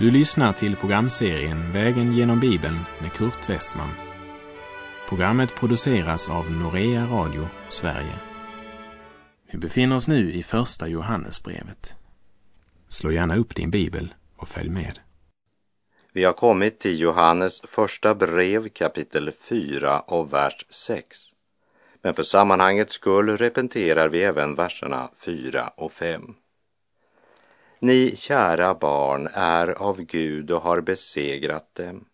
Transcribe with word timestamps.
Du 0.00 0.10
lyssnar 0.10 0.52
till 0.52 0.76
programserien 0.76 1.72
Vägen 1.72 2.12
genom 2.12 2.40
Bibeln 2.40 2.78
med 3.00 3.12
Kurt 3.12 3.48
Westman. 3.50 3.90
Programmet 5.08 5.54
produceras 5.54 6.30
av 6.30 6.50
Norea 6.50 7.06
Radio 7.06 7.48
Sverige. 7.68 8.14
Vi 9.52 9.58
befinner 9.58 9.96
oss 9.96 10.08
nu 10.08 10.32
i 10.32 10.42
Första 10.42 10.88
Johannesbrevet. 10.88 11.94
Slå 12.88 13.10
gärna 13.10 13.36
upp 13.36 13.54
din 13.54 13.70
bibel 13.70 14.14
och 14.36 14.48
följ 14.48 14.70
med. 14.70 14.98
Vi 16.12 16.24
har 16.24 16.32
kommit 16.32 16.80
till 16.80 17.00
Johannes 17.00 17.60
första 17.60 18.14
brev 18.14 18.68
kapitel 18.68 19.32
4 19.32 20.00
och 20.00 20.32
vers 20.32 20.66
6. 20.70 21.18
Men 22.02 22.14
för 22.14 22.22
sammanhangets 22.22 22.94
skull 22.94 23.36
repeterar 23.36 24.08
vi 24.08 24.22
även 24.22 24.54
verserna 24.54 25.10
4 25.24 25.68
och 25.76 25.92
5. 25.92 26.34
Ni 27.82 28.16
kära 28.16 28.74
barn 28.74 29.28
är 29.32 29.82
av 29.82 30.00
Gud 30.00 30.50
och 30.50 30.62
har 30.62 30.80
besegrat 30.80 31.74
dem. 31.74 32.04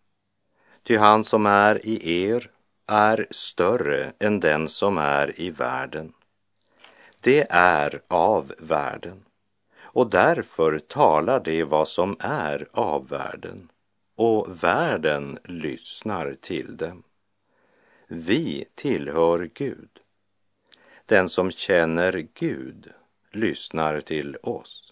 Ty 0.82 0.96
han 0.96 1.24
som 1.24 1.46
är 1.46 1.86
i 1.86 2.22
er 2.24 2.50
är 2.86 3.26
större 3.30 4.12
än 4.18 4.40
den 4.40 4.68
som 4.68 4.98
är 4.98 5.40
i 5.40 5.50
världen. 5.50 6.12
Det 7.20 7.46
är 7.50 8.00
av 8.08 8.52
världen 8.58 9.24
och 9.80 10.10
därför 10.10 10.78
talar 10.78 11.40
det 11.40 11.64
vad 11.64 11.88
som 11.88 12.16
är 12.20 12.68
av 12.72 13.08
världen 13.08 13.68
och 14.16 14.64
världen 14.64 15.38
lyssnar 15.44 16.36
till 16.40 16.76
dem. 16.76 17.02
Vi 18.08 18.64
tillhör 18.74 19.50
Gud. 19.54 19.90
Den 21.06 21.28
som 21.28 21.50
känner 21.50 22.26
Gud 22.34 22.92
lyssnar 23.30 24.00
till 24.00 24.36
oss. 24.42 24.85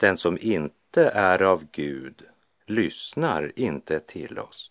Den 0.00 0.16
som 0.16 0.38
inte 0.40 1.10
är 1.10 1.42
av 1.42 1.64
Gud 1.72 2.22
lyssnar 2.66 3.52
inte 3.56 4.00
till 4.00 4.38
oss. 4.38 4.70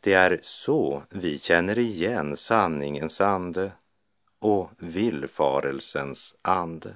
Det 0.00 0.12
är 0.12 0.40
så 0.42 1.02
vi 1.10 1.38
känner 1.38 1.78
igen 1.78 2.36
sanningens 2.36 3.20
ande 3.20 3.72
och 4.38 4.70
villfarelsens 4.78 6.36
ande. 6.42 6.94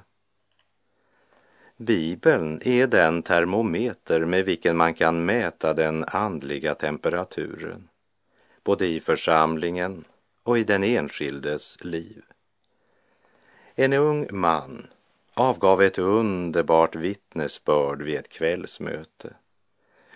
Bibeln 1.76 2.60
är 2.64 2.86
den 2.86 3.22
termometer 3.22 4.24
med 4.24 4.44
vilken 4.44 4.76
man 4.76 4.94
kan 4.94 5.24
mäta 5.24 5.74
den 5.74 6.04
andliga 6.04 6.74
temperaturen, 6.74 7.88
både 8.64 8.86
i 8.86 9.00
församlingen 9.00 10.04
och 10.42 10.58
i 10.58 10.64
den 10.64 10.84
enskildes 10.84 11.84
liv. 11.84 12.22
En 13.74 13.92
ung 13.92 14.28
man 14.30 14.86
avgav 15.38 15.82
ett 15.82 15.98
underbart 15.98 16.94
vittnesbörd 16.94 18.02
vid 18.02 18.16
ett 18.16 18.28
kvällsmöte. 18.28 19.34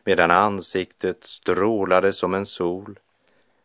Medan 0.05 0.31
ansiktet 0.31 1.25
strålade 1.25 2.13
som 2.13 2.35
en 2.35 2.47
sol 2.47 2.99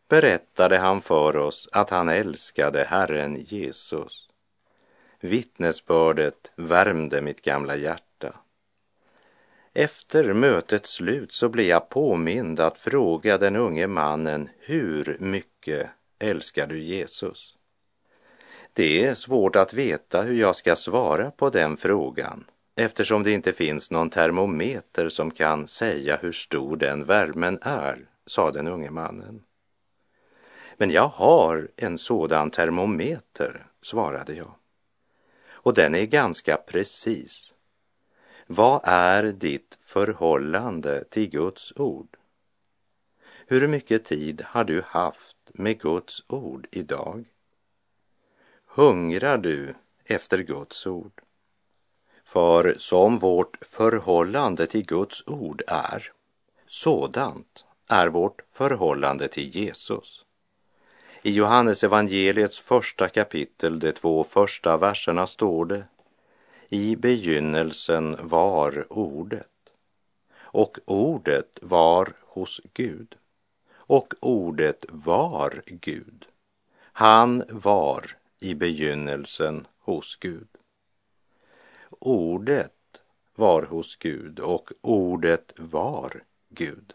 berättade 0.10 0.78
han 0.78 1.02
för 1.02 1.38
oss 1.38 1.70
att 1.72 1.90
han 1.90 2.10
älskade 2.10 2.84
Herren 2.84 3.36
Jesus. 3.36 4.30
Vittnesbördet 5.20 6.52
värmde 6.56 7.22
mitt 7.22 7.42
gamla 7.42 7.76
hjärta. 7.76 8.36
Efter 9.74 10.34
mötets 10.34 10.92
slut 10.92 11.32
så 11.32 11.50
blev 11.50 11.66
jag 11.66 11.90
påmind 11.90 12.60
att 12.60 12.78
fråga 12.78 13.38
den 13.38 13.56
unge 13.56 13.88
mannen 13.88 14.50
hur 14.60 15.18
mycket 15.20 15.90
älskar 16.20 16.68
du 16.68 16.80
Jesus? 16.84 17.55
Det 18.78 19.04
är 19.04 19.14
svårt 19.14 19.56
att 19.56 19.74
veta 19.74 20.22
hur 20.22 20.34
jag 20.34 20.56
ska 20.56 20.76
svara 20.76 21.32
på 21.32 21.50
den 21.50 21.78
frågan 21.78 22.46
eftersom 22.76 23.24
det 23.24 23.32
inte 23.32 23.54
finns 23.54 23.92
någon 23.92 24.10
termometer 24.10 25.10
som 25.10 25.32
kan 25.32 25.68
säga 25.68 26.18
hur 26.22 26.32
stor 26.32 26.76
den 26.76 27.04
värmen 27.04 27.60
är, 27.62 28.10
sa 28.26 28.52
den 28.52 28.68
unge 28.68 28.92
mannen. 28.92 29.44
Men 30.78 30.92
jag 30.92 31.08
har 31.08 31.68
en 31.76 31.98
sådan 31.98 32.52
termometer, 32.52 33.66
svarade 33.82 34.34
jag. 34.34 34.56
Och 35.50 35.74
den 35.74 35.96
är 35.96 36.06
ganska 36.06 36.58
precis. 36.58 37.54
Vad 38.48 38.82
är 38.84 39.24
ditt 39.24 39.78
förhållande 39.80 41.04
till 41.04 41.30
Guds 41.30 41.74
ord? 41.76 42.18
Hur 43.48 43.68
mycket 43.68 44.06
tid 44.06 44.42
har 44.46 44.64
du 44.64 44.82
haft 44.86 45.38
med 45.54 45.80
Guds 45.80 46.24
ord 46.28 46.68
idag? 46.72 47.26
Hungrar 48.76 49.38
du 49.38 49.74
efter 50.06 50.38
Guds 50.38 50.88
ord. 50.88 51.22
För 52.24 52.76
som 52.78 53.18
vårt 53.18 53.58
förhållande 53.62 54.68
till 54.68 54.86
Guds 54.86 55.24
ord 55.28 55.62
är, 55.68 56.12
sådant 56.68 57.66
är 57.88 58.08
vårt 58.08 58.42
förhållande 58.52 59.28
till 59.28 59.56
Jesus. 59.56 60.26
I 61.22 61.32
Johannes 61.32 61.84
evangeliets 61.84 62.60
första 62.60 63.10
kapitel, 63.10 63.80
de 63.80 63.92
två 63.92 64.24
första 64.24 64.78
verserna, 64.78 65.28
står 65.28 65.66
det 65.66 65.84
I 66.70 66.96
begynnelsen 66.96 68.18
var 68.22 68.86
ordet 68.90 69.48
och 70.40 70.78
ordet 70.86 71.60
var 71.62 72.14
hos 72.22 72.62
Gud 72.74 73.16
och 73.76 74.14
ordet 74.20 74.86
var 74.90 75.62
Gud. 75.66 76.26
Han 76.94 77.44
var 77.50 78.18
i 78.40 78.56
begynnelsen 78.56 79.68
hos 79.80 80.16
Gud. 80.16 80.48
Ordet 81.90 82.72
var 83.36 83.64
hos 83.64 83.96
Gud 83.96 84.40
och 84.40 84.72
ordet 84.82 85.54
var 85.58 86.24
Gud. 86.50 86.94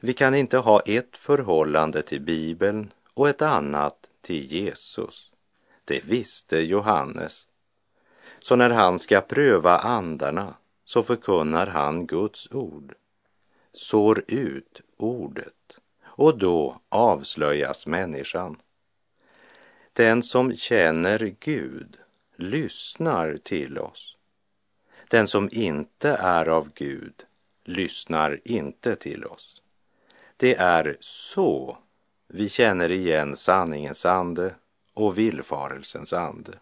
Vi 0.00 0.12
kan 0.12 0.34
inte 0.34 0.58
ha 0.58 0.80
ett 0.80 1.16
förhållande 1.16 2.02
till 2.02 2.20
Bibeln 2.20 2.92
och 3.14 3.28
ett 3.28 3.42
annat 3.42 4.10
till 4.20 4.52
Jesus. 4.52 5.30
Det 5.84 6.04
visste 6.04 6.58
Johannes. 6.58 7.46
Så 8.40 8.56
när 8.56 8.70
han 8.70 8.98
ska 8.98 9.20
pröva 9.20 9.78
andarna 9.78 10.54
så 10.84 11.02
förkunnar 11.02 11.66
han 11.66 12.06
Guds 12.06 12.52
ord, 12.52 12.94
sår 13.72 14.24
ut 14.28 14.80
ordet 14.96 15.78
och 16.04 16.38
då 16.38 16.80
avslöjas 16.88 17.86
människan. 17.86 18.56
Den 19.94 20.22
som 20.22 20.56
känner 20.56 21.34
Gud 21.40 21.98
lyssnar 22.36 23.36
till 23.36 23.78
oss. 23.78 24.16
Den 25.08 25.26
som 25.26 25.48
inte 25.52 26.10
är 26.10 26.48
av 26.48 26.70
Gud 26.74 27.24
lyssnar 27.64 28.40
inte 28.44 28.96
till 28.96 29.24
oss. 29.24 29.62
Det 30.36 30.54
är 30.54 30.96
så 31.00 31.78
vi 32.28 32.48
känner 32.48 32.90
igen 32.90 33.36
sanningens 33.36 34.06
ande 34.06 34.54
och 34.94 35.18
villfarelsens 35.18 36.12
ande. 36.12 36.52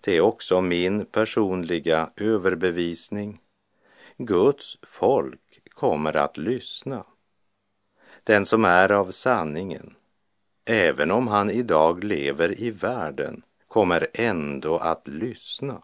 Det 0.00 0.16
är 0.16 0.20
också 0.20 0.60
min 0.60 1.04
personliga 1.04 2.10
överbevisning. 2.16 3.40
Guds 4.16 4.78
folk 4.82 5.60
kommer 5.68 6.16
att 6.16 6.36
lyssna. 6.36 7.04
Den 8.24 8.46
som 8.46 8.64
är 8.64 8.92
av 8.92 9.10
sanningen 9.10 9.96
även 10.64 11.10
om 11.10 11.28
han 11.28 11.50
idag 11.50 12.04
lever 12.04 12.60
i 12.60 12.70
världen, 12.70 13.42
kommer 13.68 14.08
ändå 14.14 14.78
att 14.78 15.08
lyssna. 15.08 15.82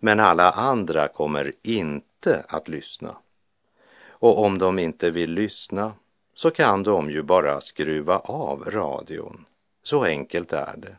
Men 0.00 0.20
alla 0.20 0.50
andra 0.50 1.08
kommer 1.08 1.52
inte 1.62 2.44
att 2.48 2.68
lyssna. 2.68 3.16
Och 4.08 4.44
om 4.44 4.58
de 4.58 4.78
inte 4.78 5.10
vill 5.10 5.32
lyssna 5.32 5.92
så 6.34 6.50
kan 6.50 6.82
de 6.82 7.10
ju 7.10 7.22
bara 7.22 7.60
skruva 7.60 8.18
av 8.18 8.64
radion. 8.64 9.44
Så 9.82 10.04
enkelt 10.04 10.52
är 10.52 10.74
det. 10.76 10.96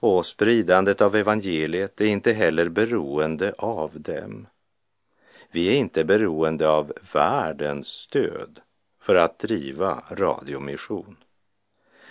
Och 0.00 0.26
spridandet 0.26 1.00
av 1.00 1.16
evangeliet 1.16 2.00
är 2.00 2.06
inte 2.06 2.32
heller 2.32 2.68
beroende 2.68 3.54
av 3.58 4.00
dem. 4.00 4.46
Vi 5.50 5.68
är 5.68 5.74
inte 5.74 6.04
beroende 6.04 6.68
av 6.68 6.92
världens 7.14 7.86
stöd 7.86 8.60
för 9.02 9.14
att 9.14 9.38
driva 9.38 10.02
radiomission. 10.10 11.16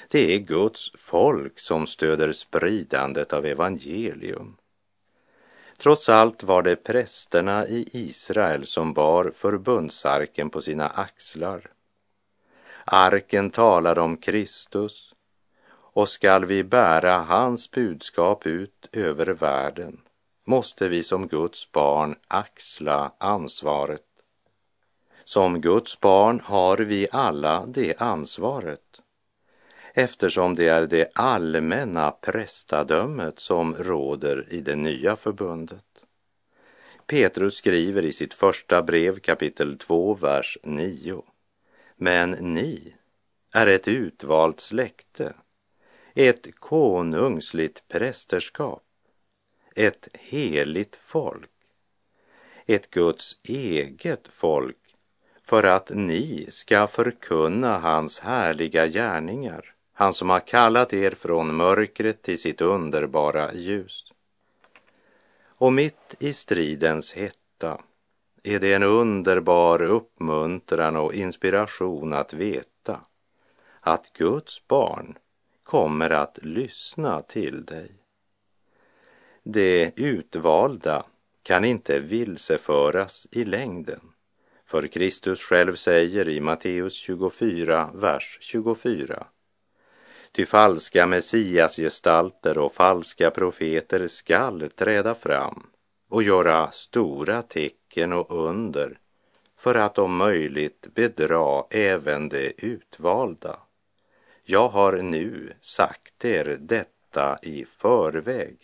Det 0.09 0.35
är 0.35 0.39
Guds 0.39 0.91
folk 0.97 1.59
som 1.59 1.87
stöder 1.87 2.31
spridandet 2.31 3.33
av 3.33 3.45
evangelium. 3.45 4.57
Trots 5.77 6.09
allt 6.09 6.43
var 6.43 6.63
det 6.63 6.75
prästerna 6.75 7.67
i 7.67 7.89
Israel 7.91 8.67
som 8.67 8.93
bar 8.93 9.31
förbundsarken 9.35 10.49
på 10.49 10.61
sina 10.61 10.89
axlar. 10.89 11.71
Arken 12.85 13.49
talar 13.49 13.99
om 13.99 14.17
Kristus 14.17 15.13
och 15.93 16.09
skall 16.09 16.45
vi 16.45 16.63
bära 16.63 17.17
hans 17.17 17.71
budskap 17.71 18.47
ut 18.47 18.89
över 18.91 19.27
världen 19.27 20.01
måste 20.43 20.89
vi 20.89 21.03
som 21.03 21.27
Guds 21.27 21.71
barn 21.71 22.15
axla 22.27 23.11
ansvaret 23.17 24.01
som 25.31 25.61
Guds 25.61 25.99
barn 25.99 26.41
har 26.43 26.77
vi 26.77 27.07
alla 27.11 27.65
det 27.65 28.01
ansvaret 28.01 29.01
eftersom 29.93 30.55
det 30.55 30.67
är 30.67 30.87
det 30.87 31.11
allmänna 31.15 32.11
prästadömet 32.11 33.39
som 33.39 33.75
råder 33.75 34.53
i 34.53 34.61
det 34.61 34.75
nya 34.75 35.15
förbundet. 35.15 36.05
Petrus 37.05 37.55
skriver 37.55 38.05
i 38.05 38.11
sitt 38.11 38.33
första 38.33 38.81
brev 38.81 39.19
kapitel 39.19 39.77
2, 39.77 40.13
vers 40.13 40.57
9. 40.63 41.23
Men 41.95 42.31
ni 42.31 42.95
är 43.53 43.67
ett 43.67 43.87
utvalt 43.87 44.59
släkte, 44.59 45.33
ett 46.15 46.47
konungsligt 46.55 47.87
prästerskap, 47.87 48.83
ett 49.75 50.07
heligt 50.13 50.95
folk, 50.95 51.51
ett 52.65 52.89
Guds 52.89 53.37
eget 53.43 54.27
folk 54.27 54.80
för 55.51 55.63
att 55.63 55.91
ni 55.93 56.45
ska 56.49 56.87
förkunna 56.87 57.79
hans 57.79 58.19
härliga 58.19 58.87
gärningar, 58.87 59.73
han 59.93 60.13
som 60.13 60.29
har 60.29 60.39
kallat 60.39 60.93
er 60.93 61.11
från 61.11 61.55
mörkret 61.55 62.21
till 62.21 62.39
sitt 62.39 62.61
underbara 62.61 63.53
ljus. 63.53 64.13
Och 65.47 65.73
mitt 65.73 66.15
i 66.19 66.33
stridens 66.33 67.13
hetta 67.13 67.81
är 68.43 68.59
det 68.59 68.73
en 68.73 68.83
underbar 68.83 69.81
uppmuntran 69.81 70.95
och 70.95 71.13
inspiration 71.13 72.13
att 72.13 72.33
veta 72.33 73.01
att 73.79 74.13
Guds 74.13 74.67
barn 74.67 75.17
kommer 75.63 76.09
att 76.09 76.39
lyssna 76.41 77.21
till 77.21 77.65
dig. 77.65 77.91
Det 79.43 79.91
utvalda 79.95 81.05
kan 81.43 81.65
inte 81.65 81.99
vilseföras 81.99 83.27
i 83.31 83.45
längden. 83.45 84.10
För 84.71 84.87
Kristus 84.87 85.41
själv 85.41 85.75
säger 85.75 86.29
i 86.29 86.39
Matteus 86.39 86.93
24, 86.93 87.89
vers 87.93 88.37
24. 88.41 89.27
Ty 90.31 90.45
falska 90.45 91.07
messiasgestalter 91.07 92.57
och 92.57 92.73
falska 92.73 93.31
profeter 93.31 94.07
skall 94.07 94.69
träda 94.69 95.15
fram 95.15 95.67
och 96.09 96.23
göra 96.23 96.71
stora 96.71 97.41
tecken 97.41 98.13
och 98.13 98.47
under 98.47 98.99
för 99.57 99.75
att 99.75 99.97
om 99.97 100.15
möjligt 100.15 100.87
bedra 100.93 101.63
även 101.69 102.29
de 102.29 102.53
utvalda. 102.57 103.59
Jag 104.43 104.69
har 104.69 104.97
nu 104.97 105.53
sagt 105.61 106.25
er 106.25 106.57
detta 106.59 107.39
i 107.41 107.65
förväg. 107.65 108.57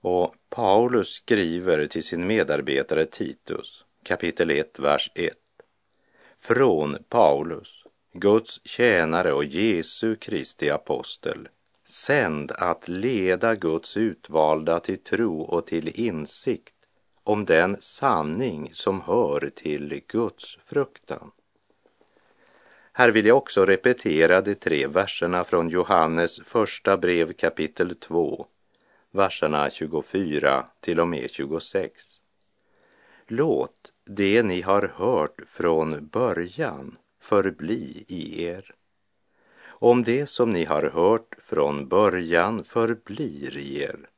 Och 0.00 0.34
Paulus 0.50 1.08
skriver 1.08 1.86
till 1.86 2.04
sin 2.04 2.26
medarbetare 2.26 3.06
Titus, 3.06 3.81
kapitel 4.04 4.50
1, 4.50 4.78
vers 4.78 5.10
1. 5.14 5.32
Från 6.38 6.98
Paulus, 7.08 7.84
Guds 8.12 8.60
tjänare 8.64 9.32
och 9.32 9.44
Jesu 9.44 10.16
Kristi 10.16 10.70
apostel, 10.70 11.48
sänd 11.84 12.52
att 12.52 12.88
leda 12.88 13.54
Guds 13.54 13.96
utvalda 13.96 14.80
till 14.80 14.98
tro 14.98 15.40
och 15.40 15.66
till 15.66 16.00
insikt 16.00 16.74
om 17.24 17.44
den 17.44 17.76
sanning 17.80 18.70
som 18.72 19.00
hör 19.00 19.50
till 19.54 20.02
Guds 20.08 20.58
fruktan. 20.64 21.30
Här 22.92 23.10
vill 23.10 23.26
jag 23.26 23.36
också 23.36 23.64
repetera 23.66 24.40
de 24.40 24.54
tre 24.54 24.86
verserna 24.86 25.44
från 25.44 25.68
Johannes 25.68 26.40
första 26.40 26.96
brev 26.96 27.32
kapitel 27.32 27.94
2, 27.94 28.46
verserna 29.10 29.70
24 29.70 30.66
till 30.80 31.00
och 31.00 31.08
med 31.08 31.30
26. 31.30 32.02
Låt 33.26 33.91
det 34.14 34.42
ni 34.42 34.62
har 34.62 34.92
hört 34.94 35.40
från 35.46 36.06
början 36.06 36.96
förbli 37.20 38.04
i 38.08 38.44
er. 38.44 38.74
Om 39.66 40.02
det 40.02 40.26
som 40.26 40.52
ni 40.52 40.64
har 40.64 40.82
hört 40.82 41.34
från 41.38 41.88
början 41.88 42.64
förblir 42.64 43.56
i 43.56 43.82
er 43.82 44.08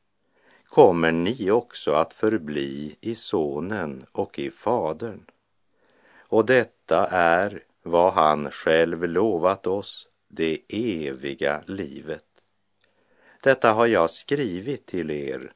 kommer 0.65 1.13
ni 1.13 1.51
också 1.51 1.93
att 1.93 2.15
förbli 2.15 2.97
i 3.01 3.15
Sonen 3.15 4.07
och 4.13 4.39
i 4.39 4.51
Fadern. 4.51 5.25
Och 6.29 6.47
detta 6.47 7.07
är 7.11 7.63
vad 7.83 8.13
han 8.13 8.51
själv 8.51 9.05
lovat 9.05 9.67
oss, 9.67 10.09
det 10.29 10.59
eviga 10.69 11.63
livet. 11.67 12.25
Detta 13.43 13.73
har 13.73 13.87
jag 13.87 14.11
skrivit 14.11 14.87
till 14.87 15.11
er 15.11 15.53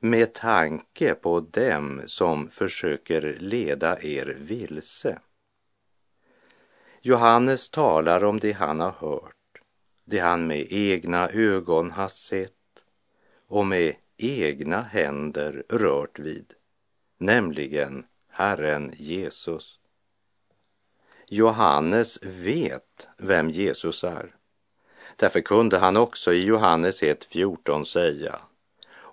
med 0.00 0.34
tanke 0.34 1.14
på 1.14 1.40
dem 1.40 2.02
som 2.06 2.50
försöker 2.50 3.36
leda 3.40 4.02
er 4.02 4.36
vilse. 4.38 5.18
Johannes 7.02 7.70
talar 7.70 8.24
om 8.24 8.38
det 8.38 8.52
han 8.52 8.80
har 8.80 8.90
hört, 8.90 9.60
det 10.04 10.18
han 10.18 10.46
med 10.46 10.66
egna 10.70 11.28
ögon 11.28 11.90
har 11.90 12.08
sett 12.08 12.52
och 13.48 13.66
med 13.66 13.94
egna 14.16 14.82
händer 14.82 15.64
rört 15.68 16.18
vid, 16.18 16.52
nämligen 17.18 18.04
Herren 18.30 18.92
Jesus. 18.96 19.78
Johannes 21.28 22.18
vet 22.22 23.08
vem 23.18 23.50
Jesus 23.50 24.04
är. 24.04 24.34
Därför 25.16 25.40
kunde 25.40 25.78
han 25.78 25.96
också 25.96 26.32
i 26.32 26.44
Johannes 26.44 27.02
1.14 27.02 27.84
säga 27.84 28.40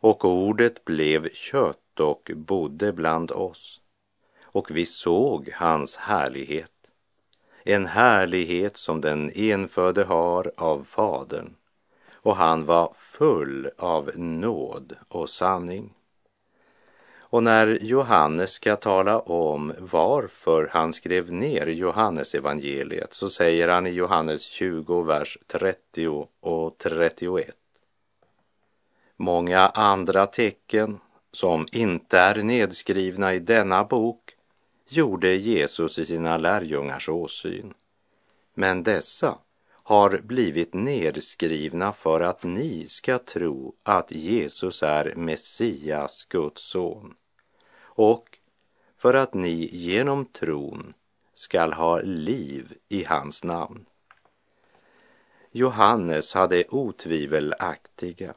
och 0.03 0.25
ordet 0.25 0.85
blev 0.85 1.29
kött 1.29 1.99
och 1.99 2.31
bodde 2.35 2.93
bland 2.93 3.31
oss 3.31 3.81
och 4.41 4.71
vi 4.71 4.85
såg 4.85 5.51
hans 5.53 5.95
härlighet. 5.95 6.71
En 7.63 7.85
härlighet 7.85 8.77
som 8.77 9.01
den 9.01 9.31
enfödde 9.35 10.03
har 10.03 10.51
av 10.57 10.83
Fadern 10.83 11.55
och 12.11 12.35
han 12.35 12.65
var 12.65 12.93
full 12.95 13.69
av 13.77 14.11
nåd 14.15 14.95
och 15.07 15.29
sanning. 15.29 15.93
Och 17.17 17.43
när 17.43 17.79
Johannes 17.81 18.51
ska 18.51 18.75
tala 18.75 19.19
om 19.19 19.73
varför 19.79 20.69
han 20.71 20.93
skrev 20.93 21.31
ner 21.31 21.67
Johannes 21.67 22.35
evangeliet 22.35 23.13
så 23.13 23.29
säger 23.29 23.67
han 23.67 23.87
i 23.87 23.89
Johannes 23.89 24.41
20, 24.41 25.01
vers 25.01 25.37
30 25.47 26.27
och 26.39 26.77
31. 26.77 27.55
Många 29.17 29.59
andra 29.67 30.25
tecken 30.25 30.99
som 31.31 31.67
inte 31.71 32.19
är 32.19 32.35
nedskrivna 32.35 33.33
i 33.33 33.39
denna 33.39 33.83
bok 33.83 34.35
gjorde 34.87 35.35
Jesus 35.35 35.99
i 35.99 36.05
sina 36.05 36.37
lärjungars 36.37 37.09
åsyn. 37.09 37.73
Men 38.53 38.83
dessa 38.83 39.37
har 39.69 40.21
blivit 40.23 40.73
nedskrivna 40.73 41.93
för 41.93 42.21
att 42.21 42.43
ni 42.43 42.87
ska 42.87 43.19
tro 43.19 43.75
att 43.83 44.11
Jesus 44.11 44.83
är 44.83 45.15
Messias, 45.15 46.25
Guds 46.29 46.61
son 46.61 47.13
och 47.81 48.37
för 48.97 49.13
att 49.13 49.33
ni 49.33 49.69
genom 49.75 50.25
tron 50.25 50.93
skall 51.33 51.73
ha 51.73 52.01
liv 52.01 52.73
i 52.89 53.03
hans 53.03 53.43
namn. 53.43 53.85
Johannes 55.51 56.33
hade 56.33 56.63
otvivelaktiga, 56.69 58.33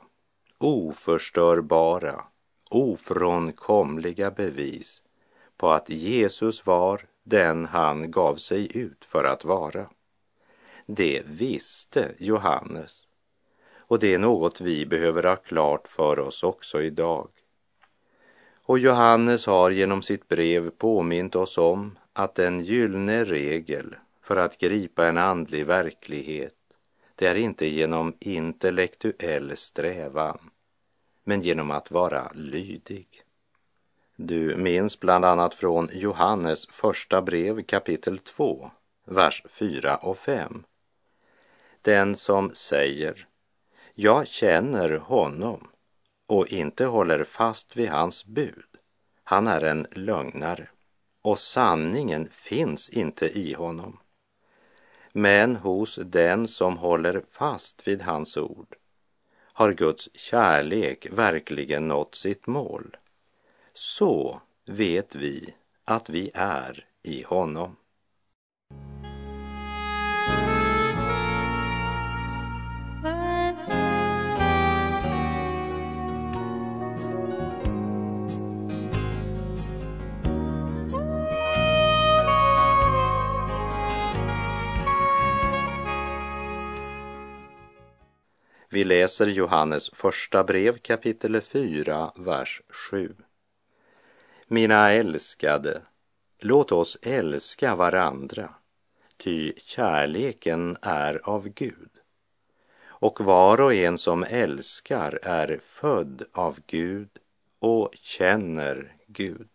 oförstörbara, 0.58 2.24
ofrånkomliga 2.70 4.30
bevis 4.30 5.02
på 5.56 5.70
att 5.70 5.90
Jesus 5.90 6.66
var 6.66 7.06
den 7.24 7.66
han 7.66 8.10
gav 8.10 8.36
sig 8.36 8.76
ut 8.76 9.04
för 9.04 9.24
att 9.24 9.44
vara. 9.44 9.90
Det 10.86 11.22
visste 11.26 12.14
Johannes 12.18 13.06
och 13.88 13.98
det 13.98 14.14
är 14.14 14.18
något 14.18 14.60
vi 14.60 14.86
behöver 14.86 15.22
ha 15.22 15.36
klart 15.36 15.88
för 15.88 16.18
oss 16.18 16.42
också 16.42 16.82
idag. 16.82 17.28
Och 18.62 18.78
Johannes 18.78 19.46
har 19.46 19.70
genom 19.70 20.02
sitt 20.02 20.28
brev 20.28 20.70
påmint 20.70 21.36
oss 21.36 21.58
om 21.58 21.98
att 22.12 22.34
den 22.34 22.64
gyllene 22.64 23.24
regel 23.24 23.94
för 24.22 24.36
att 24.36 24.58
gripa 24.58 25.06
en 25.06 25.18
andlig 25.18 25.66
verklighet, 25.66 26.55
det 27.16 27.26
är 27.26 27.34
inte 27.34 27.66
genom 27.66 28.14
intellektuell 28.20 29.56
strävan, 29.56 30.50
men 31.24 31.40
genom 31.40 31.70
att 31.70 31.90
vara 31.90 32.32
lydig. 32.34 33.22
Du 34.16 34.56
minns 34.56 35.00
bland 35.00 35.24
annat 35.24 35.54
från 35.54 35.88
Johannes 35.92 36.66
första 36.66 37.22
brev 37.22 37.62
kapitel 37.62 38.18
2, 38.18 38.70
vers 39.04 39.42
4 39.48 39.96
och 39.96 40.18
5. 40.18 40.64
Den 41.82 42.16
som 42.16 42.50
säger, 42.54 43.26
jag 43.94 44.26
känner 44.26 44.96
honom 44.96 45.68
och 46.26 46.46
inte 46.46 46.84
håller 46.84 47.24
fast 47.24 47.76
vid 47.76 47.88
hans 47.88 48.24
bud, 48.24 48.66
han 49.24 49.46
är 49.46 49.60
en 49.60 49.86
lögnare 49.90 50.68
och 51.22 51.38
sanningen 51.38 52.28
finns 52.32 52.90
inte 52.90 53.38
i 53.38 53.54
honom. 53.54 53.98
Men 55.18 55.56
hos 55.56 55.98
den 56.02 56.48
som 56.48 56.76
håller 56.76 57.22
fast 57.32 57.88
vid 57.88 58.02
hans 58.02 58.36
ord 58.36 58.76
har 59.52 59.72
Guds 59.72 60.08
kärlek 60.14 61.06
verkligen 61.10 61.88
nått 61.88 62.14
sitt 62.14 62.46
mål. 62.46 62.96
Så 63.74 64.40
vet 64.66 65.14
vi 65.14 65.54
att 65.84 66.10
vi 66.10 66.30
är 66.34 66.86
i 67.02 67.22
honom. 67.22 67.76
Vi 88.76 88.84
läser 88.84 89.26
Johannes 89.26 89.90
första 89.90 90.44
brev 90.44 90.78
kapitel 90.78 91.40
4, 91.40 92.12
vers 92.16 92.62
7. 92.68 93.14
Mina 94.46 94.92
älskade, 94.92 95.82
låt 96.38 96.72
oss 96.72 96.98
älska 97.02 97.74
varandra, 97.74 98.54
ty 99.16 99.52
kärleken 99.56 100.76
är 100.82 101.20
av 101.24 101.48
Gud. 101.48 101.90
Och 102.84 103.20
var 103.20 103.60
och 103.60 103.74
en 103.74 103.98
som 103.98 104.24
älskar 104.28 105.18
är 105.22 105.60
född 105.62 106.24
av 106.32 106.58
Gud 106.66 107.10
och 107.58 107.90
känner 108.02 108.96
Gud. 109.06 109.48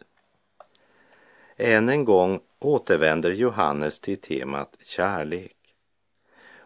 Än 1.58 1.90
en 1.90 2.06
gång 2.06 2.40
återvänder 2.60 3.32
Johannes 3.32 4.00
till 4.00 4.22
temat 4.22 4.78
kärlek. 4.84 5.61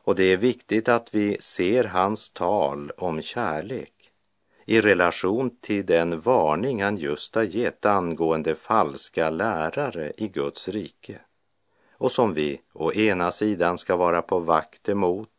Och 0.05 0.15
det 0.15 0.23
är 0.23 0.37
viktigt 0.37 0.89
att 0.89 1.15
vi 1.15 1.37
ser 1.39 1.83
hans 1.83 2.29
tal 2.29 2.91
om 2.97 3.21
kärlek 3.21 4.11
i 4.65 4.81
relation 4.81 5.57
till 5.61 5.85
den 5.85 6.19
varning 6.19 6.83
han 6.83 6.97
just 6.97 7.35
har 7.35 7.43
gett 7.43 7.85
angående 7.85 8.55
falska 8.55 9.29
lärare 9.29 10.13
i 10.17 10.27
Guds 10.27 10.69
rike 10.69 11.19
och 11.97 12.11
som 12.11 12.33
vi 12.33 12.61
å 12.73 12.93
ena 12.93 13.31
sidan 13.31 13.77
ska 13.77 13.95
vara 13.95 14.21
på 14.21 14.39
vakt 14.39 14.89
emot 14.89 15.29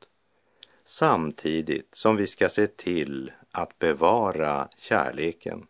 samtidigt 0.85 1.89
som 1.93 2.17
vi 2.17 2.27
ska 2.27 2.49
se 2.49 2.67
till 2.67 3.33
att 3.51 3.79
bevara 3.79 4.69
kärleken. 4.77 5.67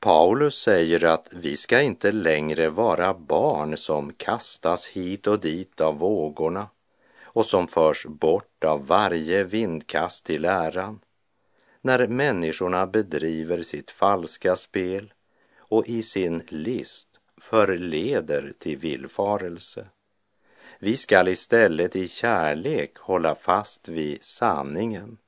Paulus 0.00 0.54
säger 0.54 1.04
att 1.04 1.28
vi 1.32 1.56
ska 1.56 1.80
inte 1.80 2.12
längre 2.12 2.68
vara 2.68 3.14
barn 3.14 3.76
som 3.76 4.12
kastas 4.12 4.88
hit 4.88 5.26
och 5.26 5.40
dit 5.40 5.80
av 5.80 5.98
vågorna 5.98 6.68
och 7.36 7.46
som 7.46 7.68
förs 7.68 8.06
bort 8.06 8.64
av 8.64 8.86
varje 8.86 9.44
vindkast 9.44 10.24
till 10.24 10.42
läran 10.42 11.00
när 11.80 12.06
människorna 12.06 12.86
bedriver 12.86 13.62
sitt 13.62 13.90
falska 13.90 14.56
spel 14.56 15.12
och 15.58 15.88
i 15.88 16.02
sin 16.02 16.42
list 16.48 17.08
förleder 17.40 18.52
till 18.58 18.76
villfarelse. 18.76 19.86
Vi 20.78 20.96
skall 20.96 21.28
istället 21.28 21.96
i 21.96 22.08
kärlek 22.08 22.96
hålla 22.98 23.34
fast 23.34 23.88
vid 23.88 24.22
sanningen 24.22 25.18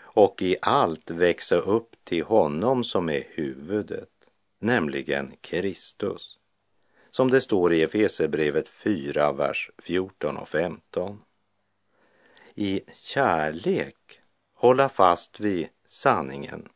och 0.00 0.42
i 0.42 0.56
allt 0.62 1.10
växa 1.10 1.56
upp 1.56 1.96
till 2.04 2.24
honom 2.24 2.84
som 2.84 3.08
är 3.08 3.24
huvudet, 3.28 4.10
nämligen 4.58 5.32
Kristus. 5.40 6.38
Som 7.10 7.30
det 7.30 7.40
står 7.40 7.74
i 7.74 7.82
Efesebrevet 7.82 8.68
4, 8.68 9.32
vers 9.32 9.70
14 9.78 10.36
och 10.36 10.48
15. 10.48 11.20
I 12.60 12.80
kärlek 12.92 14.20
hålla 14.54 14.88
fast 14.88 15.40
vid 15.40 15.68
sanningen. 15.86 16.68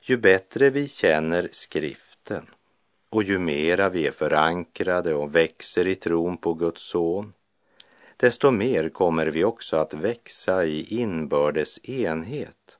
Ju 0.00 0.16
bättre 0.16 0.70
vi 0.70 0.88
känner 0.88 1.48
skriften 1.52 2.46
och 3.10 3.22
ju 3.22 3.38
mera 3.38 3.88
vi 3.88 4.06
är 4.06 4.10
förankrade 4.10 5.14
och 5.14 5.34
växer 5.34 5.86
i 5.86 5.94
tron 5.94 6.36
på 6.36 6.54
Guds 6.54 6.82
son, 6.82 7.32
desto 8.16 8.50
mer 8.50 8.88
kommer 8.88 9.26
vi 9.26 9.44
också 9.44 9.76
att 9.76 9.94
växa 9.94 10.64
i 10.64 11.00
inbördes 11.00 11.88
enhet. 11.88 12.78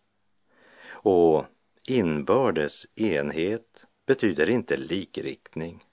Och 0.88 1.44
inbördes 1.88 2.86
enhet 2.94 3.86
betyder 4.06 4.50
inte 4.50 4.76
likriktning. 4.76 5.84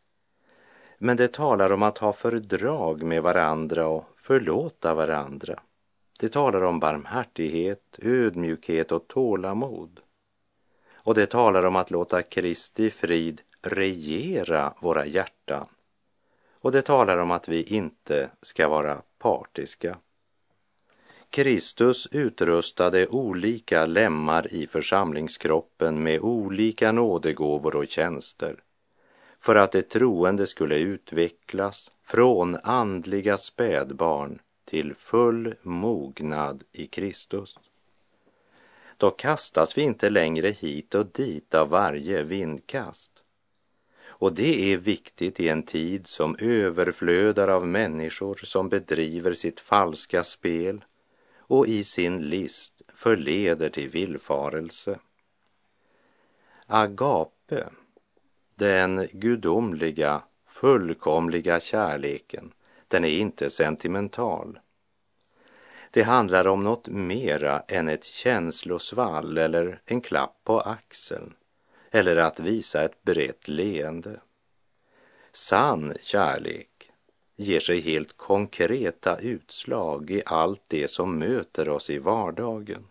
Men 1.02 1.18
det 1.18 1.34
talar 1.34 1.72
om 1.72 1.84
att 1.84 1.98
ha 1.98 2.14
fördrag 2.14 3.04
med 3.04 3.24
varandra 3.24 3.88
och 3.88 4.06
förlåta 4.16 4.94
varandra. 4.94 5.60
Det 6.20 6.30
talar 6.30 6.62
om 6.62 6.80
barmhärtighet, 6.80 8.00
ödmjukhet 8.02 8.92
och 8.92 9.08
tålamod. 9.08 10.00
Och 10.94 11.16
det 11.16 11.26
talar 11.26 11.64
om 11.64 11.76
att 11.76 11.92
låta 11.92 12.22
Kristi 12.22 12.92
frid 12.92 13.42
regera 13.62 14.74
våra 14.82 15.06
hjärtan. 15.06 15.68
Och 16.62 16.72
det 16.72 16.82
talar 16.82 17.18
om 17.18 17.32
att 17.32 17.48
vi 17.48 17.64
inte 17.64 18.30
ska 18.42 18.68
vara 18.68 19.02
partiska. 19.20 19.98
Kristus 21.30 22.08
utrustade 22.12 23.08
olika 23.08 23.86
lemmar 23.86 24.54
i 24.54 24.68
församlingskroppen 24.68 26.04
med 26.04 26.20
olika 26.20 26.92
nådegåvor 26.92 27.76
och 27.76 27.88
tjänster 27.88 28.64
för 29.40 29.56
att 29.56 29.72
de 29.72 29.82
troende 29.82 30.48
skulle 30.48 30.80
utvecklas 30.80 31.92
från 32.04 32.58
andliga 32.64 33.38
spädbarn 33.38 34.40
till 34.66 34.96
full 34.96 35.56
mognad 35.62 36.64
i 36.72 36.88
Kristus. 36.88 37.58
Då 38.98 39.12
kastas 39.12 39.78
vi 39.78 39.82
inte 39.82 40.10
längre 40.10 40.48
hit 40.48 40.96
och 40.96 41.06
dit 41.06 41.56
av 41.56 41.70
varje 41.70 42.24
vindkast. 42.24 43.12
Och 44.20 44.34
det 44.34 44.74
är 44.74 44.78
viktigt 44.78 45.40
i 45.40 45.50
en 45.50 45.64
tid 45.64 46.08
som 46.08 46.36
överflödar 46.40 47.48
av 47.48 47.68
människor 47.68 48.40
som 48.44 48.70
bedriver 48.70 49.34
sitt 49.34 49.60
falska 49.60 50.24
spel 50.24 50.84
och 51.38 51.68
i 51.68 51.84
sin 51.84 52.30
list 52.30 52.82
förleder 52.94 53.70
till 53.70 53.90
villfarelse. 53.90 55.00
Agape, 56.66 57.70
den 58.60 59.08
gudomliga, 59.12 60.22
fullkomliga 60.48 61.60
kärleken, 61.60 62.52
den 62.88 63.06
är 63.06 63.10
inte 63.10 63.50
sentimental. 63.50 64.60
Det 65.92 66.04
handlar 66.04 66.48
om 66.48 66.64
något 66.64 66.88
mera 66.88 67.64
än 67.68 67.90
ett 67.90 68.04
känslosvall 68.04 69.38
eller 69.38 69.82
en 69.86 70.02
klapp 70.02 70.42
på 70.44 70.60
axeln 70.60 71.34
eller 71.92 72.16
att 72.16 72.40
visa 72.40 72.84
ett 72.84 73.04
brett 73.04 73.48
leende. 73.48 74.20
Sann 75.34 75.94
kärlek 76.02 76.92
ger 77.36 77.60
sig 77.60 77.82
helt 77.82 78.18
konkreta 78.18 79.18
utslag 79.18 80.12
i 80.12 80.24
allt 80.26 80.64
det 80.68 80.88
som 80.88 81.20
möter 81.20 81.70
oss 81.70 81.90
i 81.90 82.00
vardagen. 82.00 82.88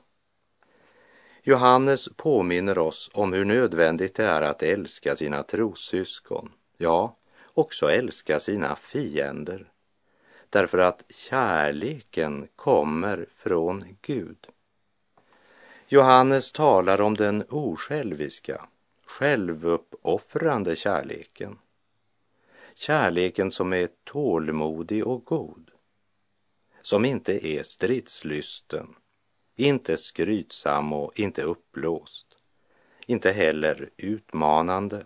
Johannes 1.42 2.08
påminner 2.16 2.78
oss 2.78 3.10
om 3.14 3.32
hur 3.32 3.44
nödvändigt 3.44 4.14
det 4.14 4.24
är 4.24 4.42
att 4.42 4.62
älska 4.62 5.16
sina 5.16 5.42
trossyskon, 5.42 6.52
ja, 6.76 7.16
också 7.54 7.90
älska 7.90 8.40
sina 8.40 8.76
fiender 8.76 9.72
därför 10.50 10.78
att 10.78 11.04
kärleken 11.08 12.48
kommer 12.56 13.26
från 13.36 13.84
Gud. 14.02 14.46
Johannes 15.88 16.52
talar 16.52 17.00
om 17.00 17.14
den 17.14 17.44
osjälviska, 17.48 18.68
självuppoffrande 19.06 20.76
kärleken. 20.76 21.58
Kärleken 22.74 23.50
som 23.50 23.72
är 23.72 23.88
tålmodig 24.04 25.06
och 25.06 25.24
god. 25.24 25.70
Som 26.82 27.04
inte 27.04 27.46
är 27.46 27.62
stridslysten, 27.62 28.94
inte 29.58 29.96
skrytsam 29.96 30.92
och 30.92 31.20
inte 31.20 31.42
uppblåst. 31.42 32.26
Inte 33.06 33.30
heller 33.30 33.90
utmanande. 33.96 35.04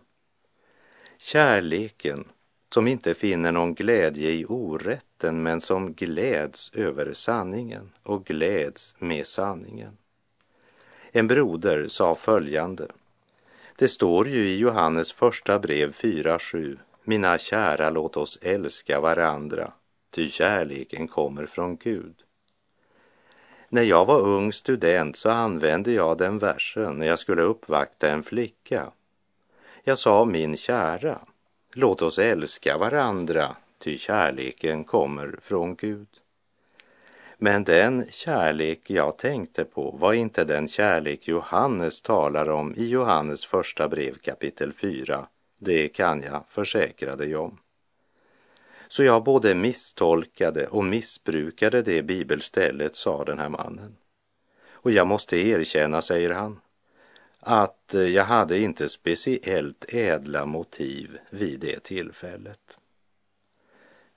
Kärleken 1.18 2.25
som 2.75 2.88
inte 2.88 3.14
finner 3.14 3.52
någon 3.52 3.75
glädje 3.75 4.30
i 4.30 4.44
orätten 4.49 5.42
men 5.42 5.61
som 5.61 5.92
gläds 5.92 6.71
över 6.75 7.12
sanningen 7.12 7.92
och 8.02 8.25
gläds 8.25 8.94
med 8.99 9.26
sanningen. 9.26 9.97
En 11.12 11.26
broder 11.26 11.88
sa 11.88 12.14
följande. 12.14 12.88
Det 13.76 13.88
står 13.88 14.28
ju 14.28 14.49
i 14.49 14.59
Johannes 14.59 15.12
första 15.12 15.59
brev 15.59 15.92
4.7. 15.92 16.78
Mina 17.04 17.38
kära, 17.38 17.90
låt 17.90 18.16
oss 18.16 18.38
älska 18.42 19.00
varandra, 19.00 19.73
ty 20.11 20.28
kärleken 20.28 21.09
kommer 21.09 21.47
från 21.47 21.76
Gud. 21.76 22.22
När 23.75 23.83
jag 23.83 24.05
var 24.05 24.21
ung 24.21 24.52
student 24.52 25.17
så 25.17 25.31
använde 25.31 25.93
jag 25.93 26.19
den 26.19 26.38
versen 26.38 26.95
när 26.99 27.07
jag 27.07 27.19
skulle 27.19 27.43
uppvakta 27.43 28.11
en 28.11 28.23
flicka. 28.23 28.91
Jag 29.85 29.99
sa 29.99 30.25
min 30.25 30.57
kära, 30.57 31.19
Låt 31.73 32.02
oss 32.02 32.19
älska 32.19 32.79
varandra, 32.79 33.57
ty 33.79 33.99
kärleken 33.99 34.85
kommer 34.85 35.38
från 35.43 35.75
Gud. 35.75 36.09
Men 37.38 37.64
den 37.64 38.07
kärlek 38.11 38.91
jag 38.91 39.19
tänkte 39.19 39.64
på 39.64 39.91
var 39.91 40.12
inte 40.12 40.45
den 40.45 40.69
kärlek 40.69 41.29
Johannes 41.29 42.02
talar 42.02 42.50
om 42.50 42.75
i 42.76 42.87
Johannes 42.87 43.45
första 43.45 43.88
brev 43.88 44.14
kapitel 44.14 44.73
4. 44.73 45.26
Det 45.59 45.88
kan 45.88 46.23
jag 46.23 46.45
försäkra 46.49 47.17
dig 47.17 47.37
om. 47.37 47.59
Så 48.93 49.03
jag 49.03 49.25
både 49.25 49.55
misstolkade 49.55 50.67
och 50.67 50.85
missbrukade 50.85 51.83
det 51.83 52.03
bibelstället, 52.03 52.97
sa 52.97 53.25
den 53.25 53.39
här 53.39 53.49
mannen. 53.49 53.97
Och 54.71 54.91
jag 54.91 55.07
måste 55.07 55.37
erkänna, 55.37 56.03
säger 56.03 56.31
han, 56.31 56.61
att 57.41 57.95
eh, 57.95 58.03
jag 58.03 58.25
hade 58.25 58.59
inte 58.59 58.89
speciellt 58.89 59.85
ädla 59.89 60.47
motiv 60.47 61.19
vid 61.31 61.61
det 61.61 61.83
tillfället. 61.83 62.79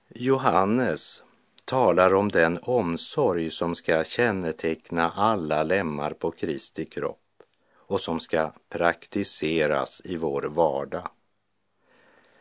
Johannes 0.08 1.24
talar 1.65 2.13
om 2.13 2.29
den 2.29 2.60
omsorg 2.62 3.51
som 3.51 3.75
ska 3.75 4.03
känneteckna 4.03 5.12
alla 5.12 5.63
lemmar 5.63 6.12
på 6.12 6.32
Kristi 6.32 6.86
kropp 6.86 7.44
och 7.75 8.01
som 8.01 8.20
ska 8.20 8.51
praktiseras 8.70 10.01
i 10.03 10.17
vår 10.17 10.44
vardag. 10.44 11.10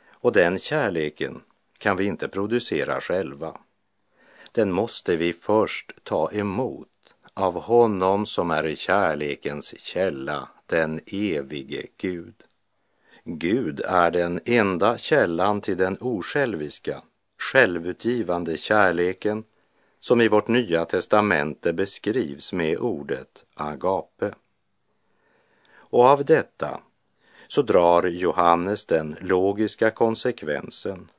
Och 0.09 0.33
den 0.33 0.59
kärleken 0.59 1.41
kan 1.79 1.97
vi 1.97 2.05
inte 2.05 2.29
producera 2.29 3.01
själva. 3.01 3.57
Den 4.53 4.73
måste 4.73 5.17
vi 5.17 5.33
först 5.33 5.93
ta 6.03 6.33
emot 6.33 6.89
av 7.35 7.63
honom 7.63 8.27
som 8.27 8.51
är 8.51 8.75
kärlekens 8.75 9.75
källa, 9.79 10.49
den 10.67 11.01
evige 11.07 11.87
Gud. 11.97 12.35
Gud 13.25 13.81
är 13.81 14.11
den 14.11 14.41
enda 14.45 14.99
källan 14.99 15.61
till 15.61 15.77
den 15.77 15.99
osjälviska, 16.01 17.03
självutgivande 17.39 18.57
kärleken 18.57 19.45
som 19.99 20.21
i 20.21 20.29
vårt 20.29 20.49
nya 20.49 20.85
testamente 20.85 21.73
beskrivs 21.73 22.53
med 22.53 22.79
ordet 22.79 23.45
agape. 23.55 24.35
Och 25.75 26.05
av 26.05 26.25
detta 26.25 26.81
så 27.49 27.63
drar 27.63 28.03
Johannes 28.03 28.85
den 28.85 29.17
logiska 29.21 29.91
konsekvensen 29.91 31.11